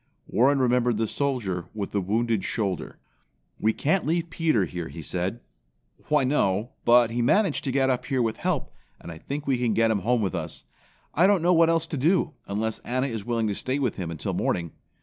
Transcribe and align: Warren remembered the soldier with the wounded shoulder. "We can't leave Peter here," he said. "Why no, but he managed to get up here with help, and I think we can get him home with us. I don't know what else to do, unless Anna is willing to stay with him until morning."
Warren 0.25 0.57
remembered 0.57 0.97
the 0.97 1.07
soldier 1.07 1.67
with 1.75 1.91
the 1.91 2.01
wounded 2.01 2.43
shoulder. 2.43 2.97
"We 3.59 3.71
can't 3.71 4.03
leave 4.03 4.31
Peter 4.31 4.65
here," 4.65 4.87
he 4.87 5.03
said. 5.03 5.41
"Why 6.07 6.23
no, 6.23 6.71
but 6.85 7.11
he 7.11 7.21
managed 7.21 7.63
to 7.65 7.71
get 7.71 7.91
up 7.91 8.05
here 8.07 8.23
with 8.23 8.37
help, 8.37 8.73
and 8.99 9.11
I 9.11 9.19
think 9.19 9.45
we 9.45 9.59
can 9.59 9.75
get 9.75 9.91
him 9.91 9.99
home 9.99 10.23
with 10.23 10.33
us. 10.33 10.63
I 11.13 11.27
don't 11.27 11.43
know 11.43 11.53
what 11.53 11.69
else 11.69 11.85
to 11.85 11.97
do, 11.97 12.33
unless 12.47 12.79
Anna 12.79 13.05
is 13.05 13.25
willing 13.27 13.45
to 13.49 13.53
stay 13.53 13.77
with 13.77 13.97
him 13.97 14.09
until 14.09 14.33
morning." 14.33 14.71